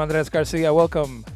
[0.00, 0.72] Andres Garcia.
[0.72, 1.27] Welcome.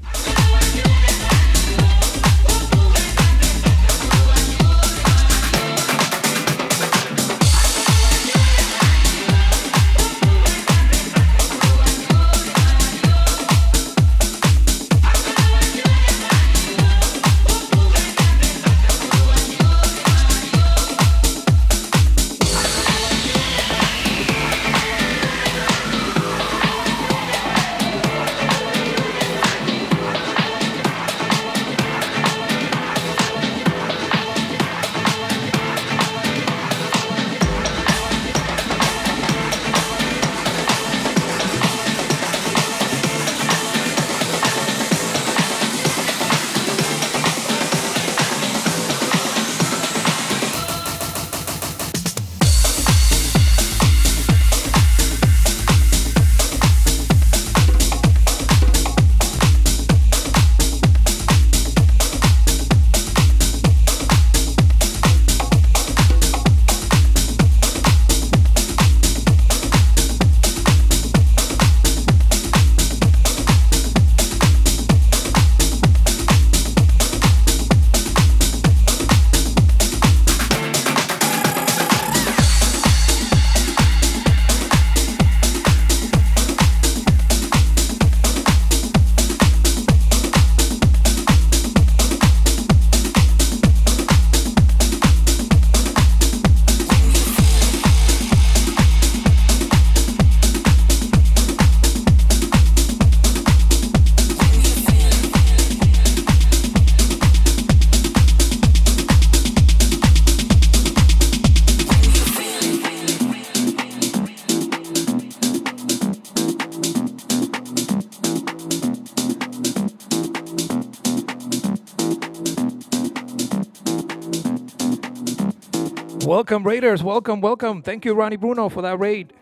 [126.53, 127.03] Welcome, Raiders.
[127.03, 127.81] Welcome, welcome.
[127.81, 129.33] Thank you, Ronnie Bruno, for that raid.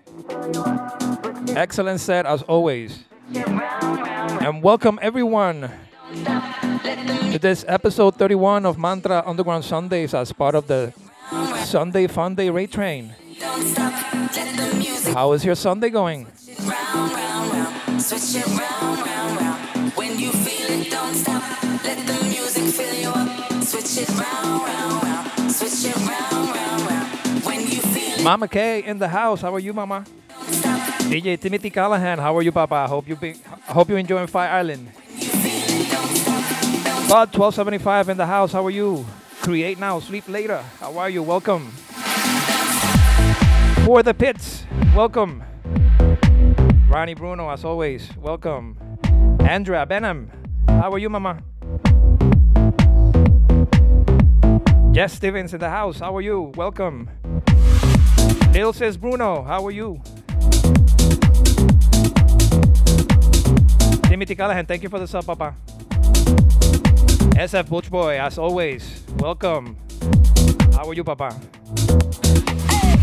[1.56, 3.02] Excellent set, as always.
[3.34, 5.72] And welcome, everyone,
[6.14, 10.94] to this episode 31 of Mantra Underground Sundays as part of the
[11.64, 13.12] Sunday Fun Day Raid Train.
[15.12, 16.28] How is your Sunday going?
[28.30, 29.40] Mama K in the house.
[29.40, 30.04] How are you, Mama?
[31.10, 32.16] DJ Timothy Callahan.
[32.16, 32.76] How are you, Papa?
[32.76, 33.34] I Hope you be,
[33.66, 34.86] hope you enjoying Fire Island.
[37.10, 38.52] Bud 1275 in the house.
[38.52, 39.04] How are you?
[39.42, 40.62] Create now, sleep later.
[40.78, 41.24] How are you?
[41.24, 41.72] Welcome.
[43.84, 44.62] For the pits.
[44.94, 45.42] Welcome.
[46.88, 48.16] Ronnie Bruno, as always.
[48.16, 48.76] Welcome.
[49.40, 50.30] Andrea Benham.
[50.68, 51.42] How are you, Mama?
[54.92, 55.98] Jess Stevens in the house.
[55.98, 56.52] How are you?
[56.54, 57.10] Welcome.
[58.52, 60.00] Lil says Bruno, how are you?
[64.02, 65.54] Timothy Callahan, thank you for the sub, Papa.
[67.36, 69.76] SF Butch Boy, as always, welcome.
[70.74, 71.32] How are you, Papa?
[72.68, 72.96] Hey,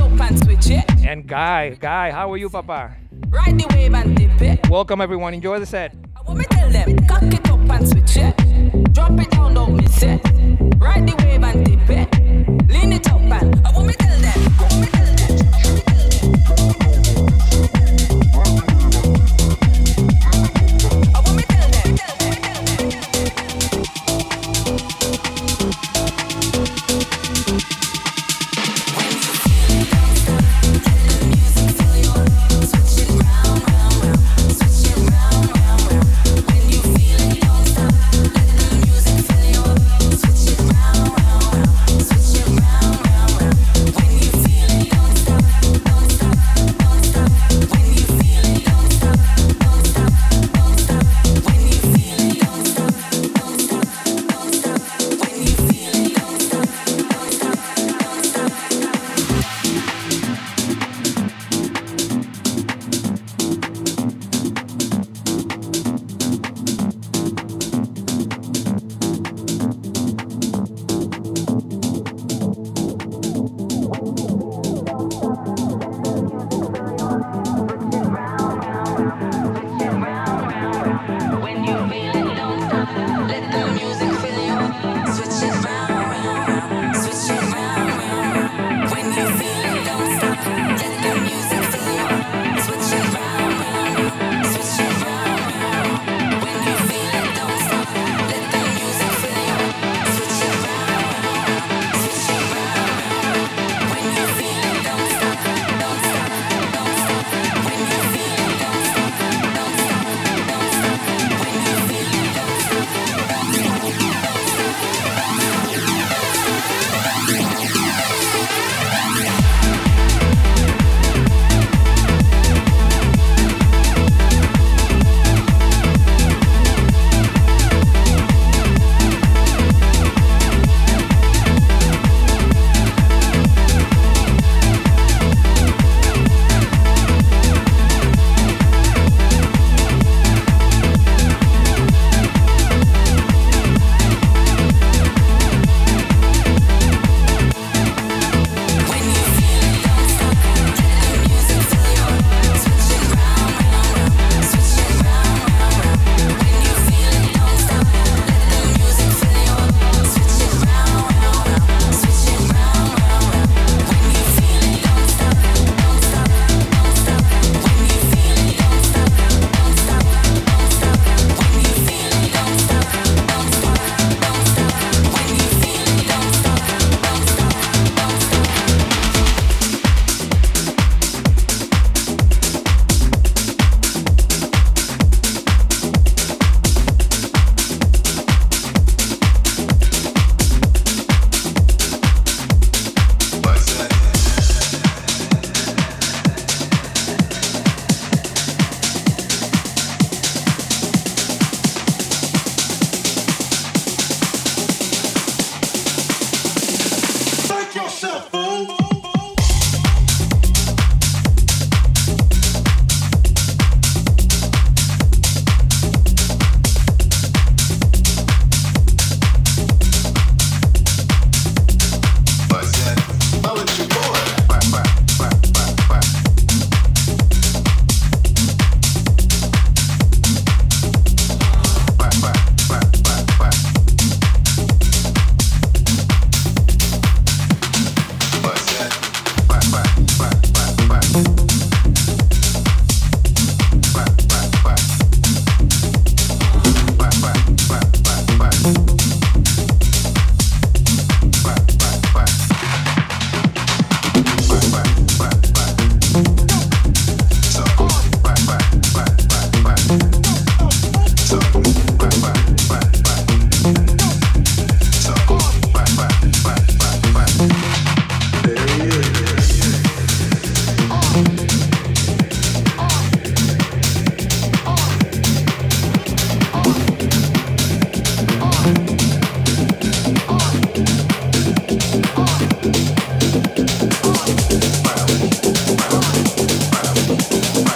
[0.00, 0.84] up and switch it.
[1.04, 2.96] And Guy, Guy, how are you, Papa?
[3.28, 4.70] Ride the wave and dip it.
[4.70, 5.34] Welcome, everyone.
[5.34, 5.94] Enjoy the set.
[6.16, 8.92] I want me tell them, cock it up and switch it.
[8.94, 10.43] Drop it down, don't miss it.
[10.84, 12.70] Ride the wave and dip it.
[12.70, 14.54] Lean it up and I want me tell them.
[14.58, 15.03] I want me tell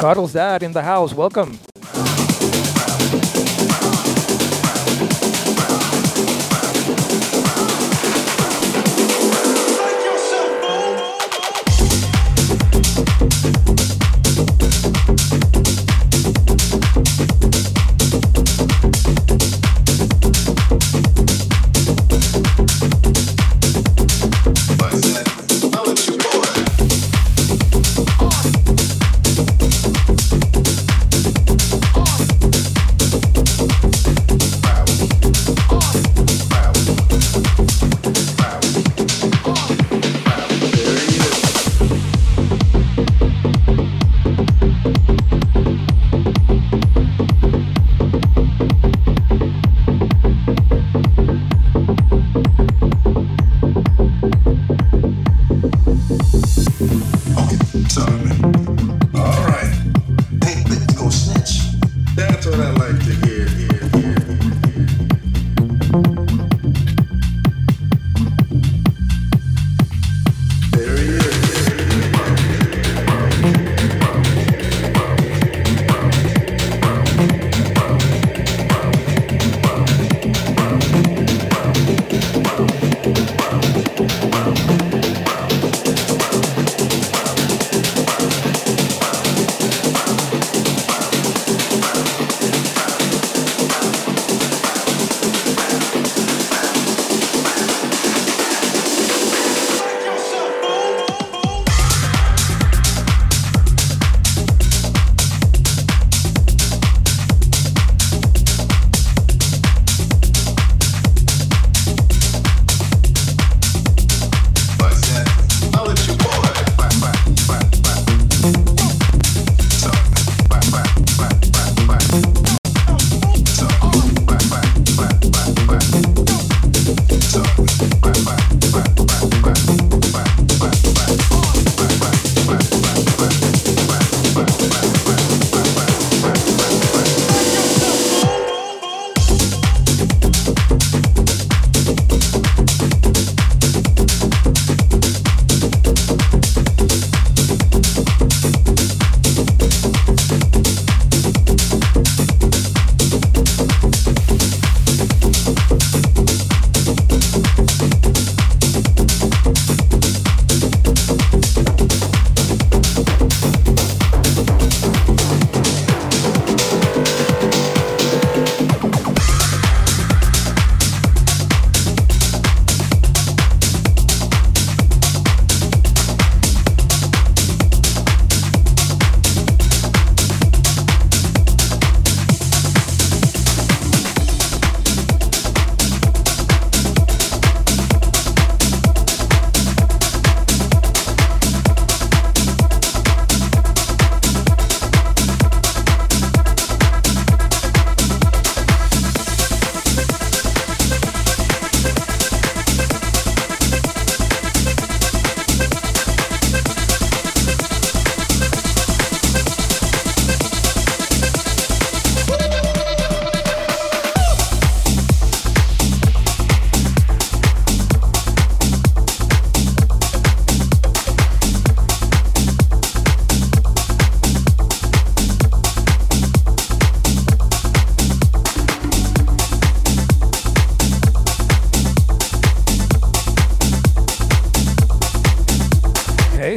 [0.08, 1.12] Carlos dad in the house.
[1.12, 1.67] Welcome.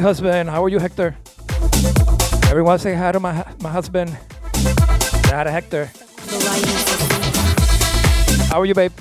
[0.01, 0.49] Husband.
[0.49, 1.15] How are you, Hector?
[2.49, 4.09] Everyone say hi to my, my husband.
[4.53, 5.89] Say hi to Hector.
[8.49, 8.91] How are you, babe?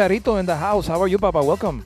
[0.00, 0.86] Chicharito in the house.
[0.86, 1.42] How are you, Papa?
[1.44, 1.84] Welcome.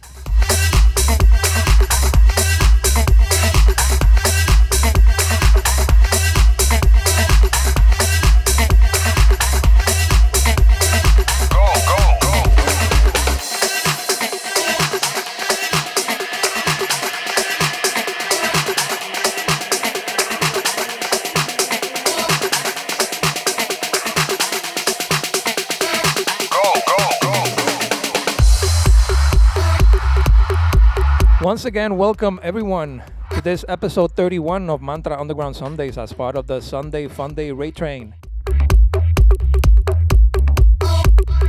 [31.44, 36.46] Once again, welcome everyone to this episode 31 of Mantra Underground Sundays as part of
[36.46, 38.14] the Sunday Fun Day Raid Train.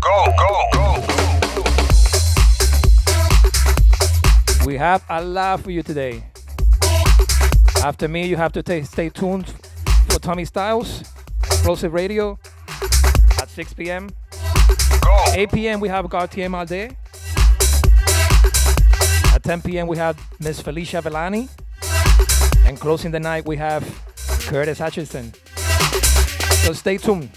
[0.01, 1.01] Go, go, go.
[4.65, 6.25] We have a lot for you today.
[7.81, 9.53] After me, you have to ta- stay tuned
[10.09, 11.05] for Tommy Styles,
[11.45, 12.37] Explosive Radio
[13.39, 14.09] at 6 p.m.
[14.99, 15.23] Go.
[15.31, 15.79] 8 p.m.
[15.79, 16.97] we have Gautier Malde.
[19.45, 19.85] At 10 p.m.
[19.85, 21.49] we have Miss Felicia Villani.
[22.65, 23.83] And closing the night we have
[24.47, 25.33] Curtis Hutchinson.
[26.63, 27.29] So stay tuned.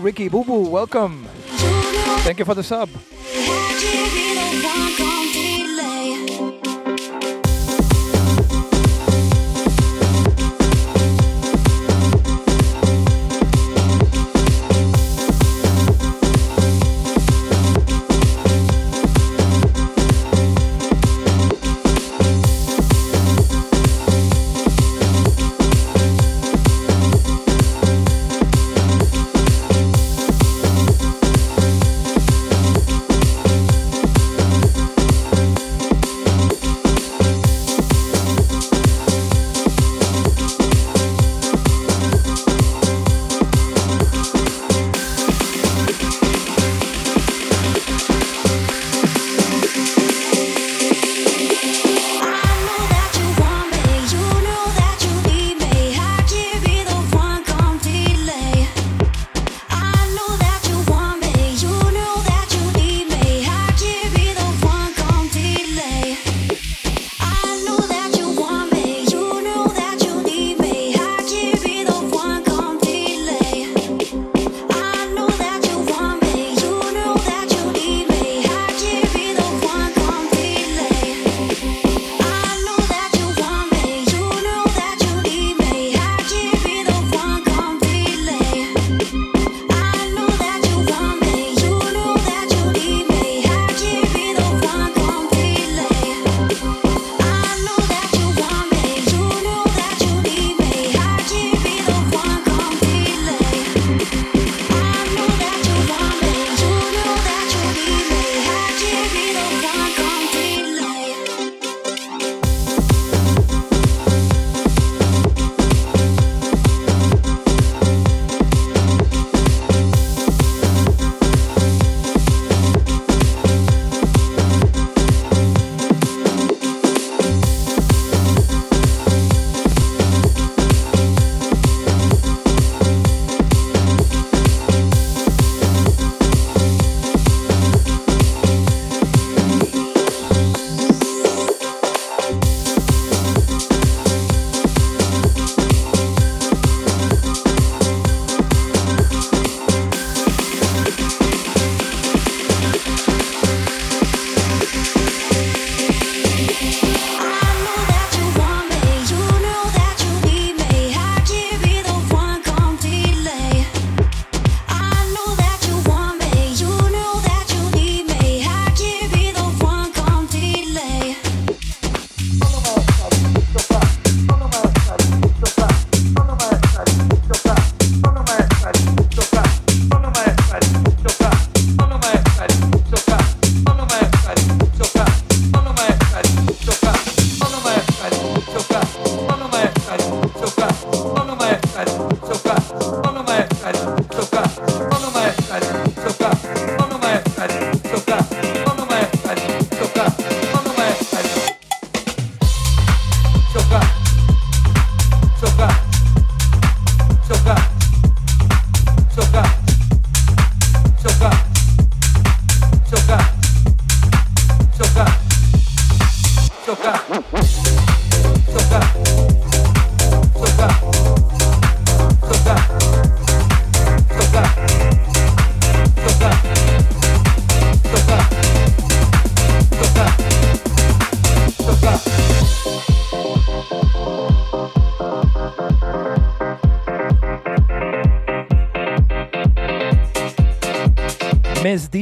[0.00, 1.26] Ricky Boo Boo, welcome.
[2.24, 2.88] Thank you for the sub.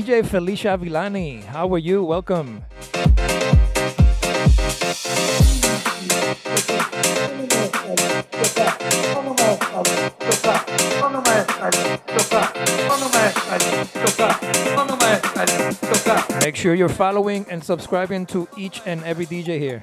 [0.08, 2.02] DJ Felicia Villani, how are you?
[2.02, 2.64] Welcome.
[16.40, 19.82] Make sure you're following and subscribing to each and every DJ here.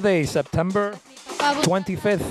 [0.00, 2.22] Saturday, September de mi papá buscaba 25th,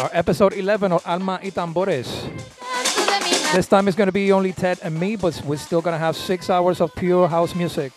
[0.00, 2.06] our episode 11 of Alma y Tambores.
[2.06, 3.56] Canto de mi madre.
[3.56, 5.98] This time it's going to be only Ted and me, but we're still going to
[5.98, 7.92] have six hours of pure house music.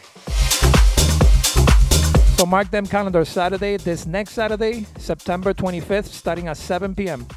[2.40, 7.28] So mark them calendar Saturday, this next Saturday, September 25th, starting at 7 p.m.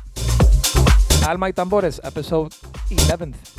[1.29, 2.51] Alma y Tambores, episode
[2.89, 3.52] 11th.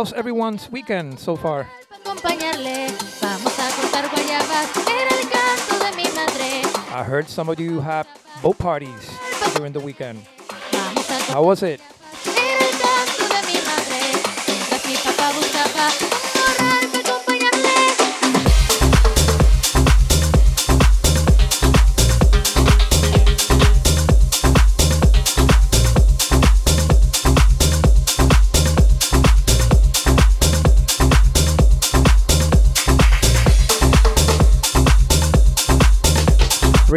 [0.00, 1.66] How's everyone's weekend so far?
[1.90, 2.86] para acompañarle.
[3.20, 6.62] Vamos a cortar guayabas, era el canto de mi madre.
[6.90, 8.06] I heard some of you have
[8.40, 9.10] boat parties
[9.56, 10.22] during the weekend.
[10.72, 11.82] Vamos a cortar How was it?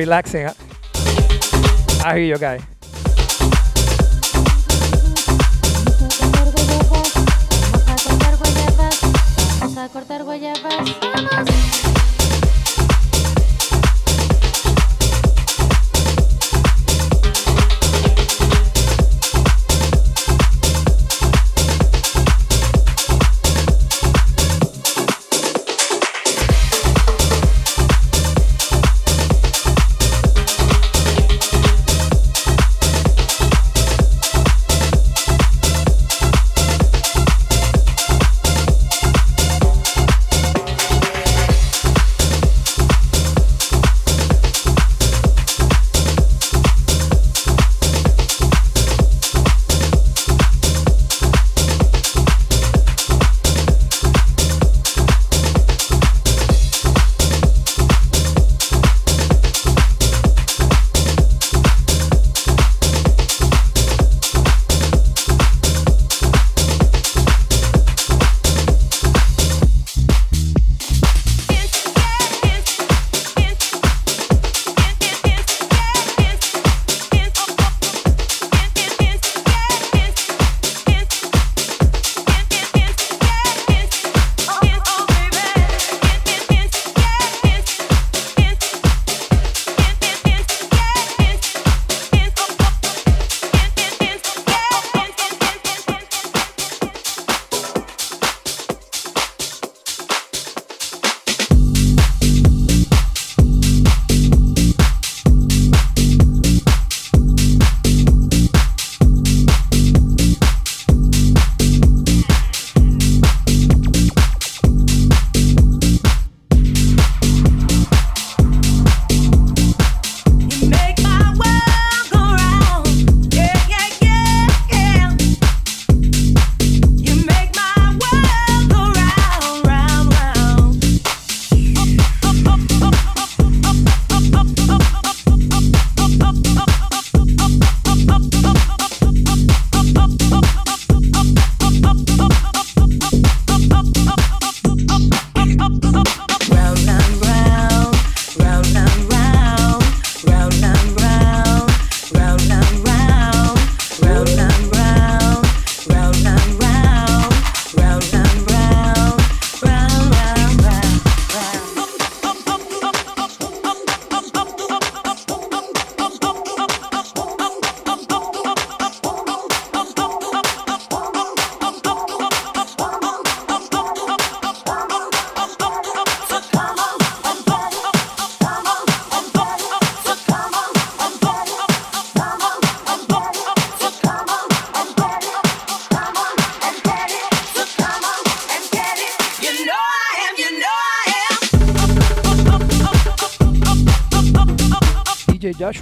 [0.04, 0.48] Relaxing.
[2.04, 2.60] I hear you, guy.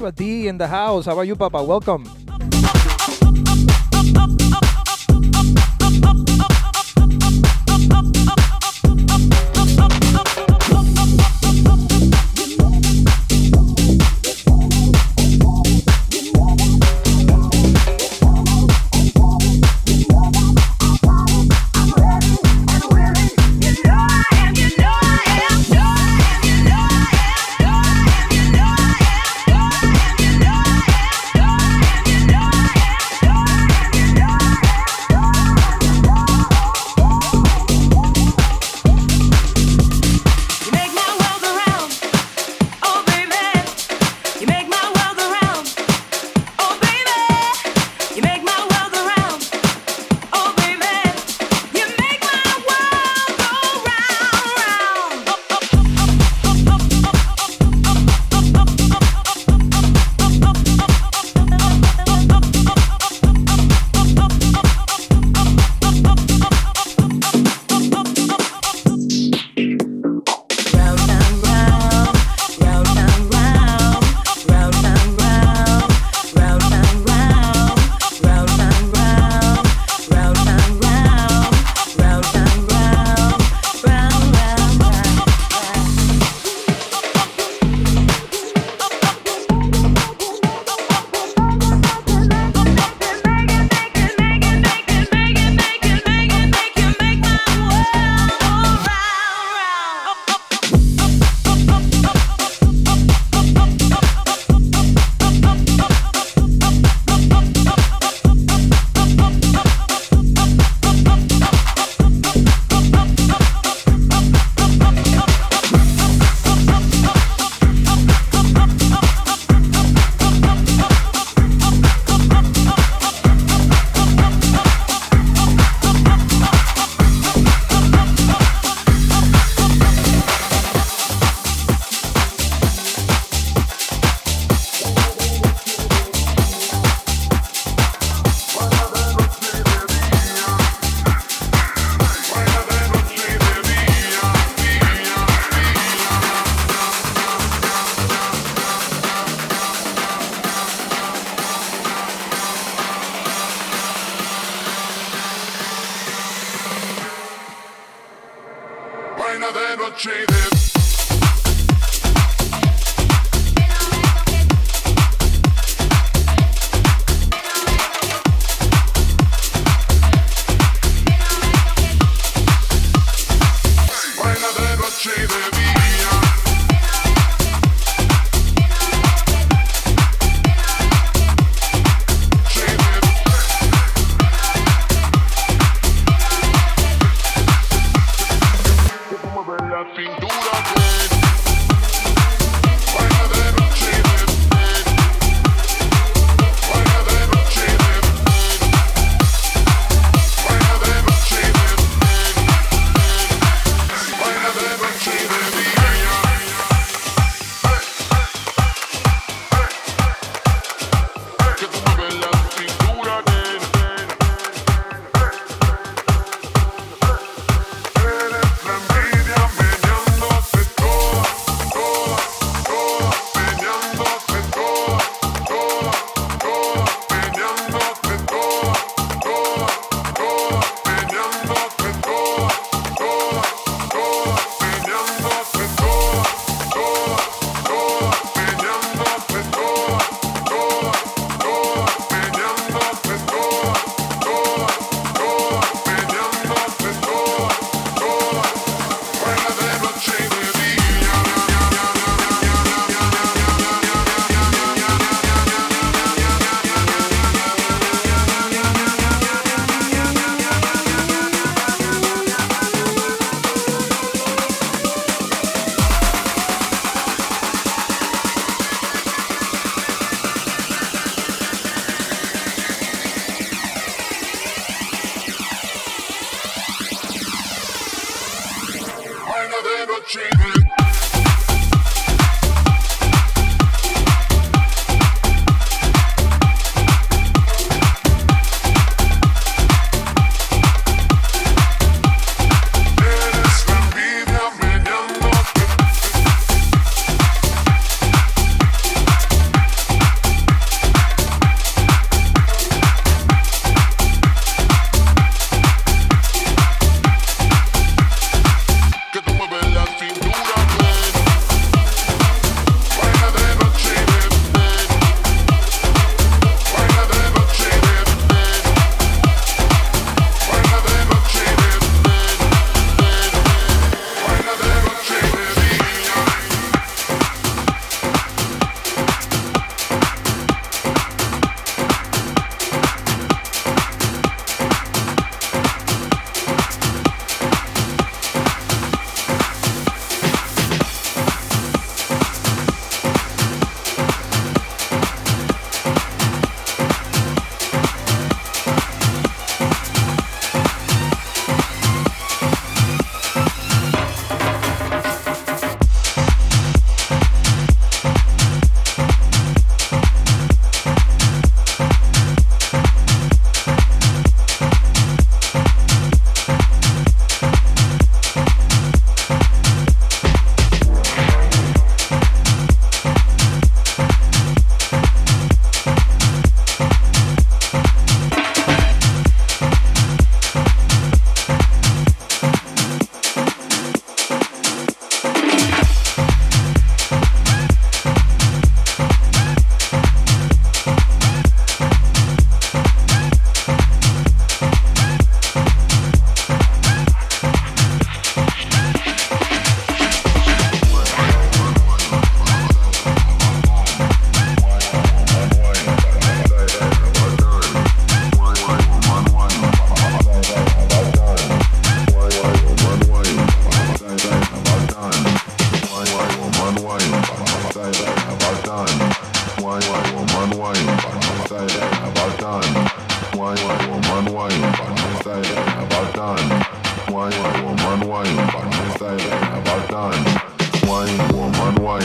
[0.02, 1.06] Joshua D in the house.
[1.06, 1.62] How are you, Papa?
[1.62, 2.21] Welcome.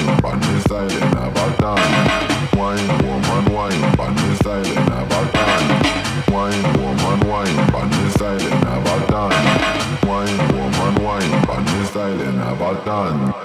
[0.04, 1.60] wine, bad me style a back.
[2.54, 5.06] Wine, woman, wine, bad me style in a.
[6.32, 8.76] Wine, woman, wine, bad me style in a.
[10.06, 13.35] Wine, woman, wine, bad me style in a.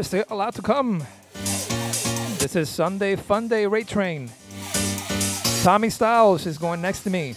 [0.00, 1.04] there's still a lot to come.
[1.34, 4.30] This is Sunday Fun Day Raid Train.
[5.62, 7.34] Tommy Styles is going next to me.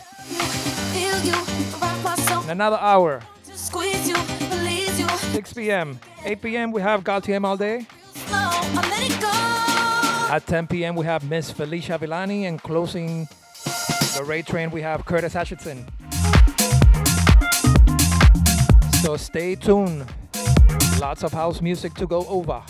[2.45, 4.15] In another hour, just squeeze you,
[4.49, 5.09] release you.
[5.09, 5.99] 6 p.m.
[6.23, 6.71] 8 p.m.
[6.71, 7.27] we have let
[9.11, 9.27] it go.
[10.33, 10.95] At 10 p.m.
[10.95, 13.27] we have Miss Felicia Villani and closing
[14.15, 15.85] the Raid Train we have Curtis Atchison.
[19.01, 20.05] So stay tuned.
[21.03, 22.63] Lots of house music to go over.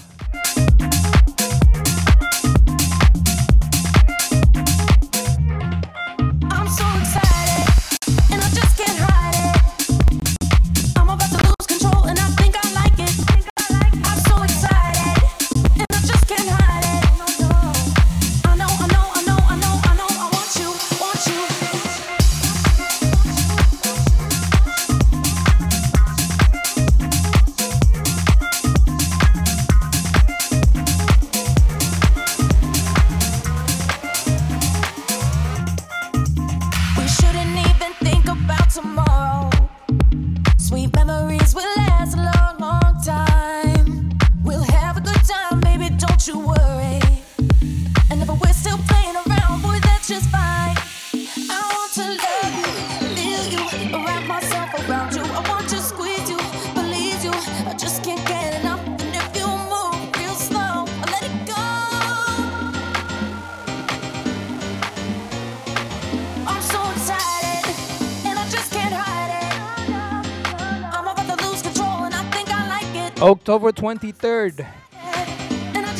[73.43, 74.65] October 23rd.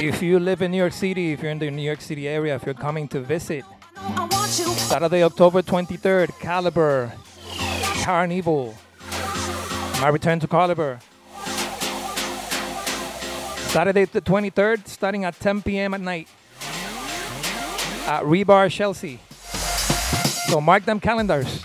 [0.01, 2.55] If you live in New York City, if you're in the New York City area,
[2.55, 3.65] if you're coming to visit,
[3.97, 4.63] I want you.
[4.63, 7.11] Saturday, October 23rd, Caliber,
[8.01, 8.73] Carnival.
[9.99, 11.01] My return to Caliber.
[13.75, 15.93] Saturday the 23rd, starting at 10 p.m.
[15.95, 16.29] at night
[18.07, 19.19] at Rebar Chelsea.
[20.47, 21.61] So mark them calendars.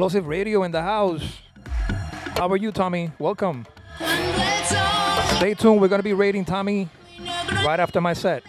[0.00, 1.42] Explosive Radio in the house.
[2.34, 3.12] How are you, Tommy?
[3.18, 3.66] Welcome.
[5.36, 5.78] Stay tuned.
[5.78, 6.88] We're going to be raiding Tommy
[7.66, 8.42] right after my set.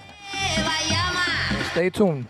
[1.72, 2.26] Stay tuned.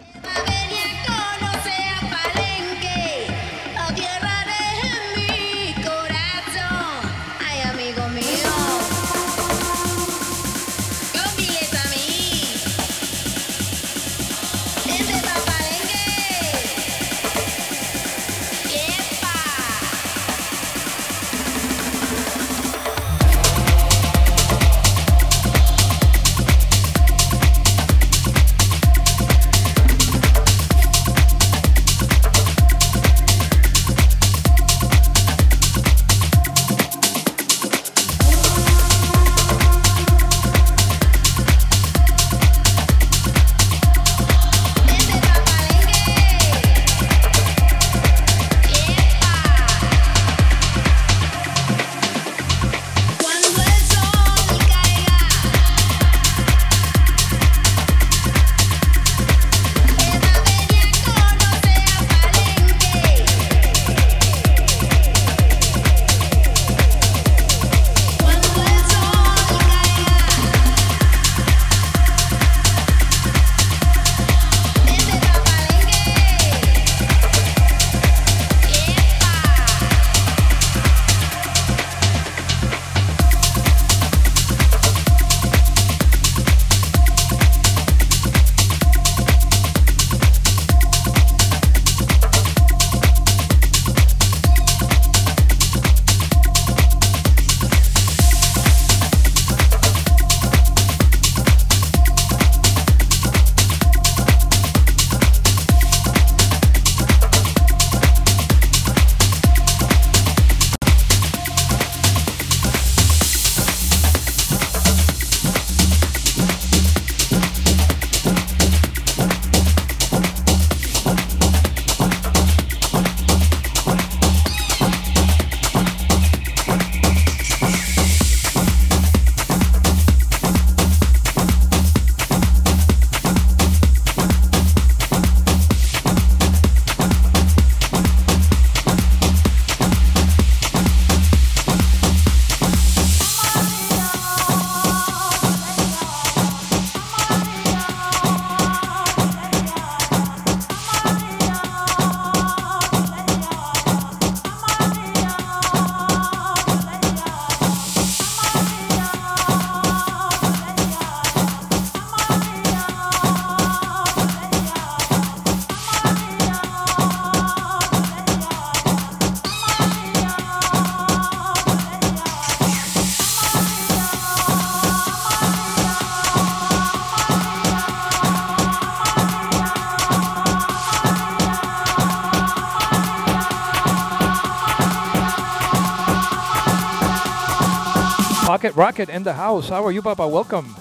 [188.62, 189.70] Pocket Rocket in the house.
[189.70, 190.28] How are you, Papa?
[190.28, 190.76] Welcome.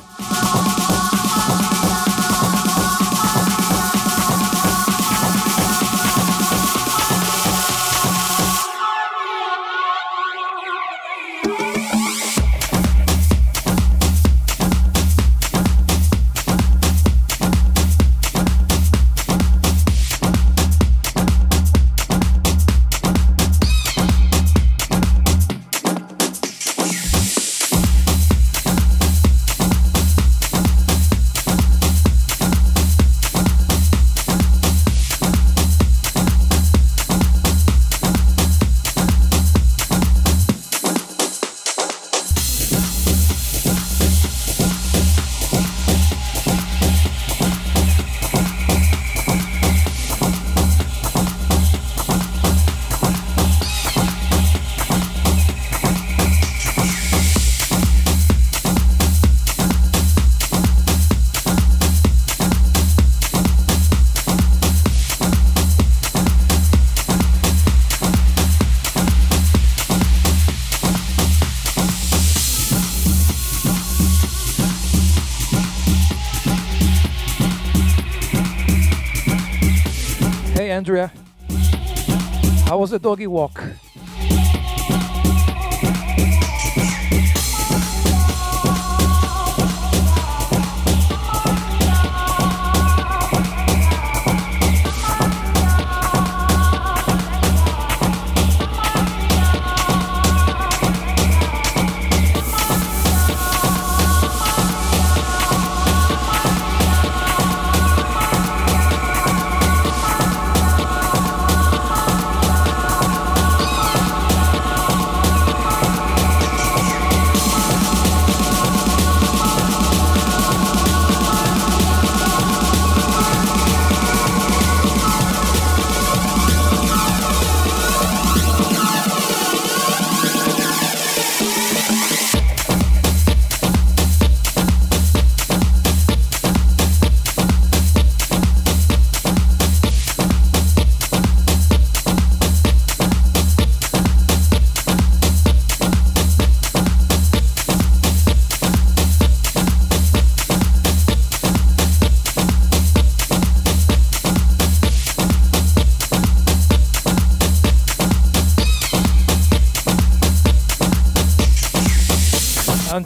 [82.90, 83.79] Was the doggy walk?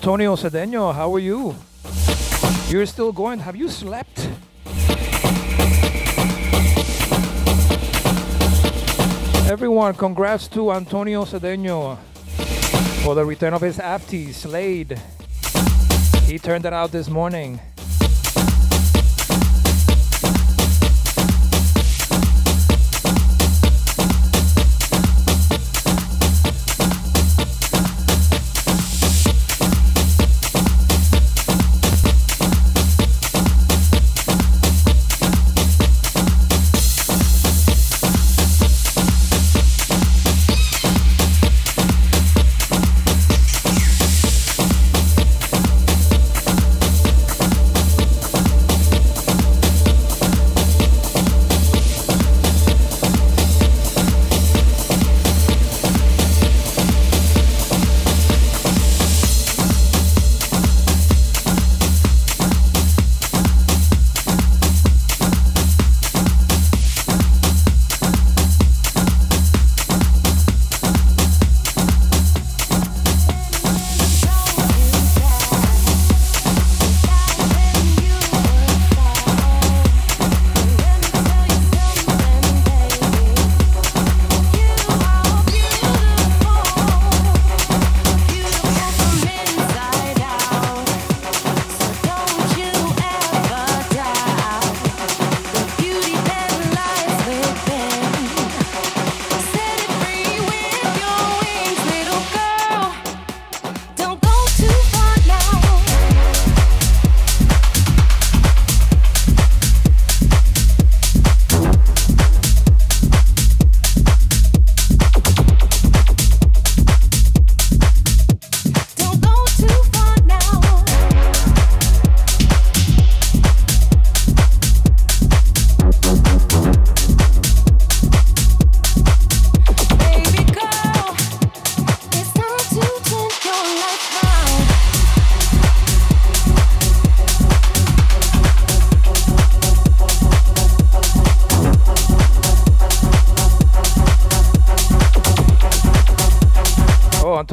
[0.05, 1.57] Antonio Cedeno, how are you?
[2.69, 3.39] You're still going.
[3.39, 4.29] Have you slept?
[9.51, 11.97] Everyone, congrats to Antonio Cedeno
[13.03, 15.01] for the return of his apti, Slade.
[16.27, 17.59] He turned it out this morning.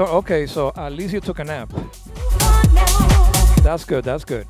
[0.05, 1.71] okay, so at least you took a nap.
[3.63, 4.47] That's good, that's good.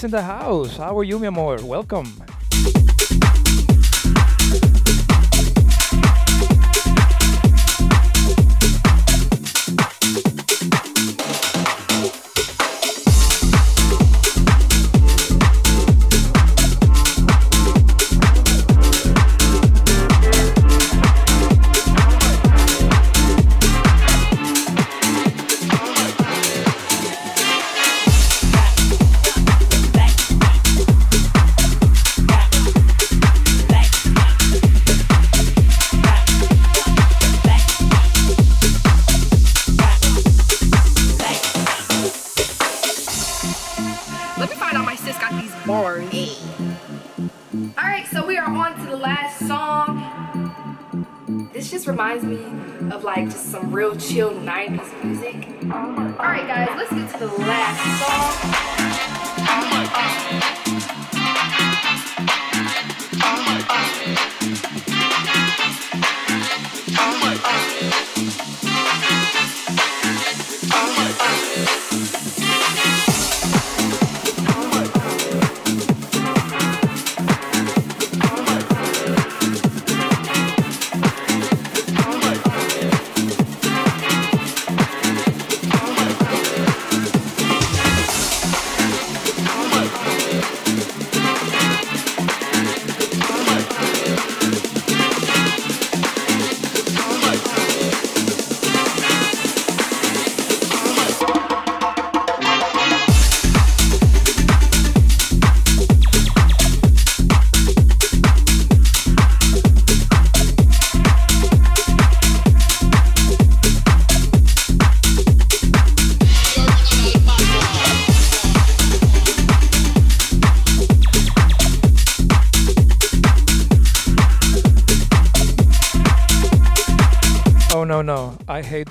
[0.00, 0.78] Kiki's in the house.
[0.78, 1.58] How are you, mi amor?
[1.62, 2.29] Welcome.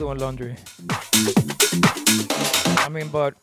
[0.10, 0.56] Doing laundry.
[2.78, 3.36] I mean, but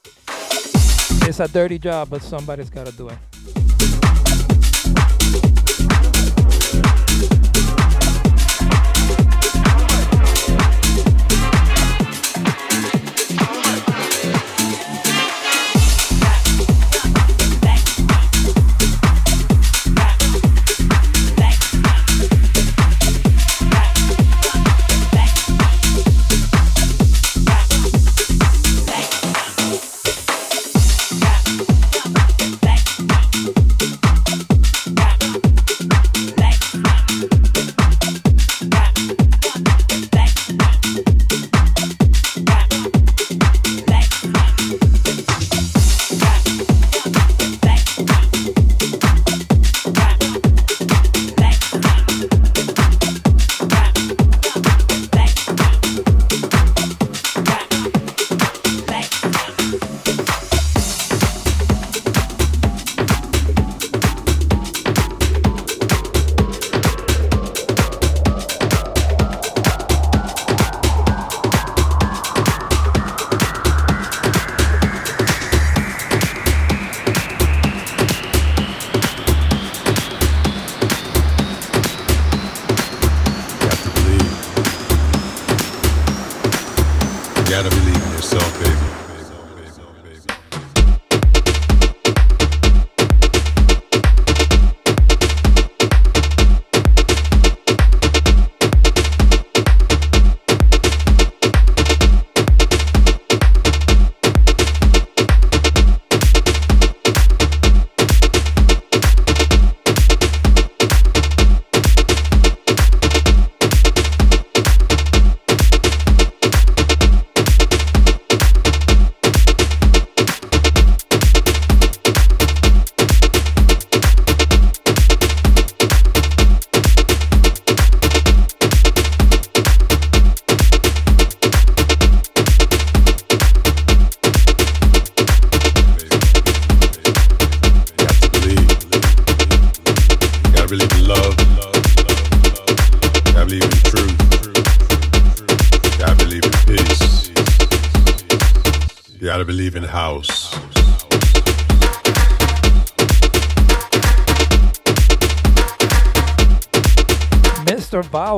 [1.29, 3.36] it's a dirty job, but somebody's gotta do it.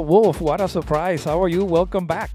[0.09, 1.25] Wolf, what a surprise.
[1.25, 1.67] How are you?
[1.67, 2.35] Welcome back.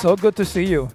[0.00, 0.88] So good to see you.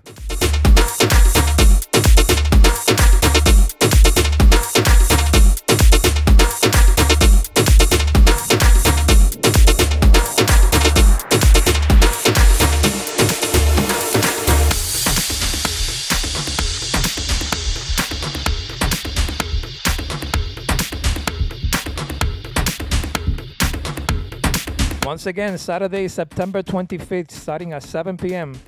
[25.21, 28.59] Once again, Saturday, September 25th, starting at 7 p.m.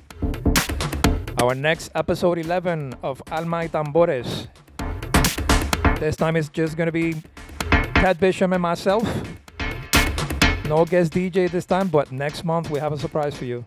[1.42, 4.46] Our next episode 11 of Alma y Tambores.
[5.98, 7.16] This time it's just gonna be
[7.94, 9.02] Cat Bishop and myself.
[10.68, 13.64] No guest DJ this time, but next month we have a surprise for you.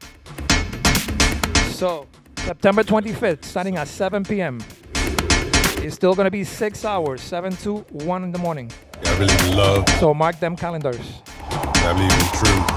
[1.72, 2.08] So,
[2.38, 4.60] September 25th, starting at 7 p.m.
[5.84, 8.72] It's still gonna be six hours, 7 to 1 in the morning.
[9.04, 9.90] Gotta believe in love.
[10.00, 11.22] So mark them calendars.
[11.52, 12.77] Gotta believe in truth.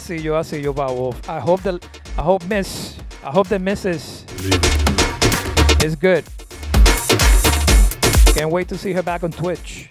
[0.00, 1.28] see you, I see you, Wolf.
[1.28, 1.78] I hope the
[2.16, 4.24] I hope Miss I hope the missus
[5.84, 6.24] is good.
[8.34, 9.89] Can't wait to see her back on Twitch.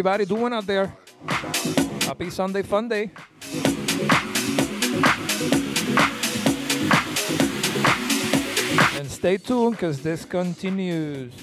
[0.00, 0.96] everybody doing out there?
[2.06, 3.10] Happy Sunday Fun Day.
[8.96, 11.34] And stay tuned because this continues.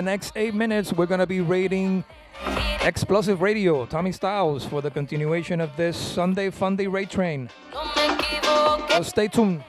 [0.00, 2.04] The next eight minutes, we're going to be raiding
[2.80, 7.50] Explosive Radio, Tommy Styles, for the continuation of this Sunday Funday Raid Train.
[8.88, 9.62] So stay tuned.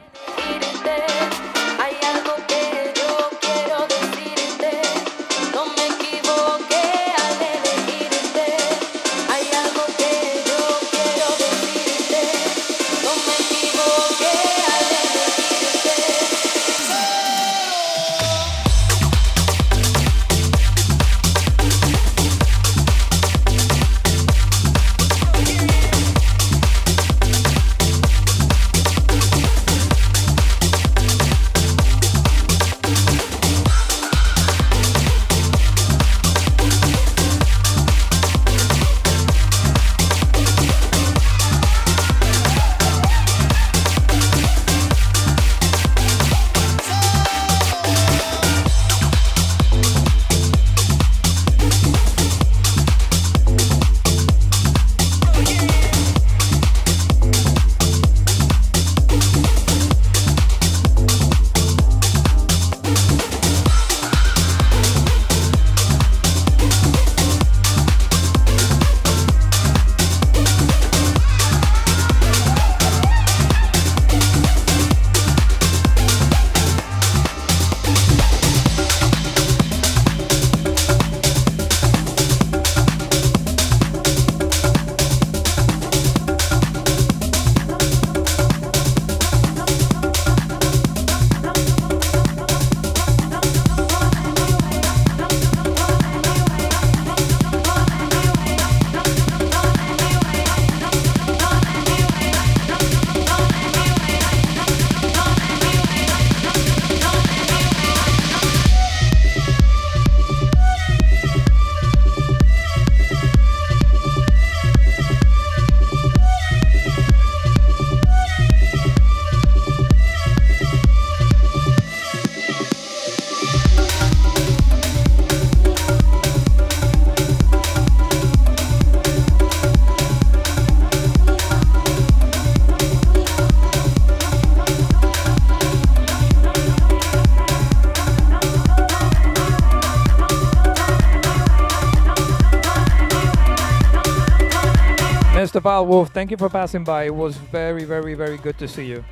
[145.62, 147.04] Val Wolf, thank you for passing by.
[147.04, 149.06] It was very, very, very good to see you.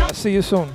[0.00, 0.74] I'll see you soon.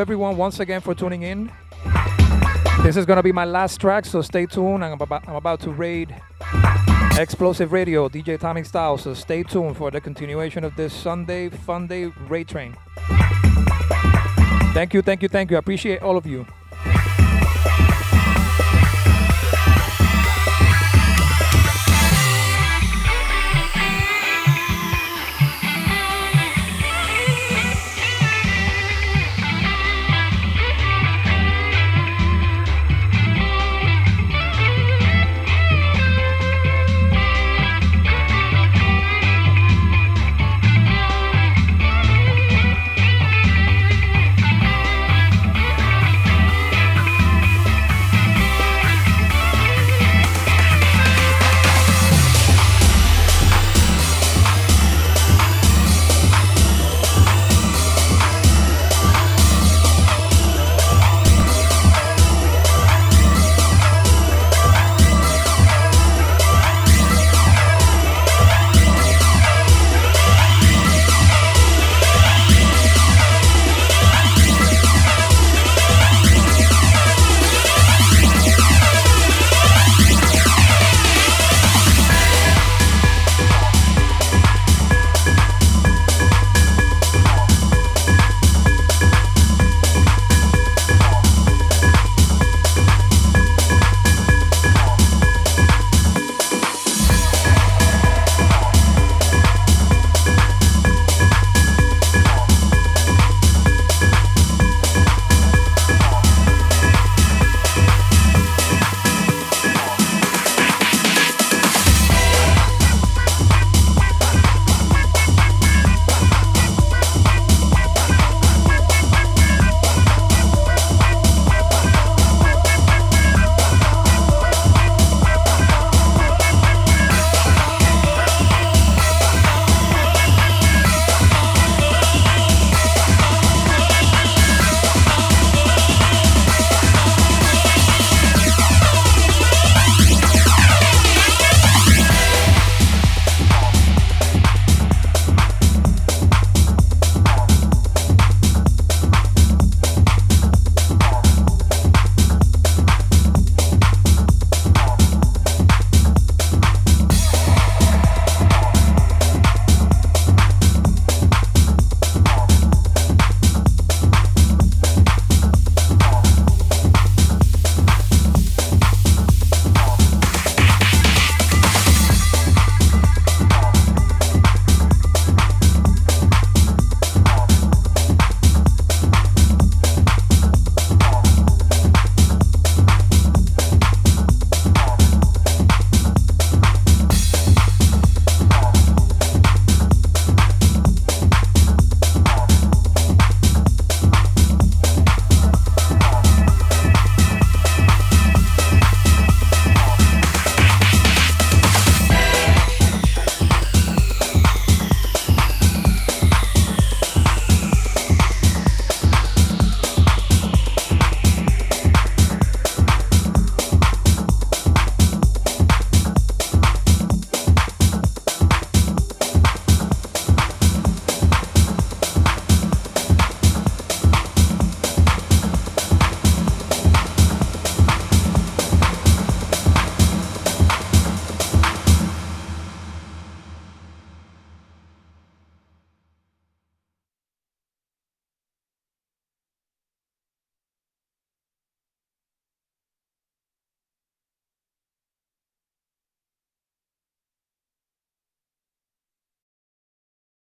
[0.00, 1.52] Everyone, once again for tuning in.
[2.82, 4.82] This is gonna be my last track, so stay tuned.
[4.82, 6.14] I'm about, I'm about to raid
[7.18, 8.96] Explosive Radio, DJ Atomic Style.
[8.96, 12.74] So stay tuned for the continuation of this Sunday Fun Day raid train.
[14.72, 15.56] Thank you, thank you, thank you.
[15.56, 16.46] I appreciate all of you.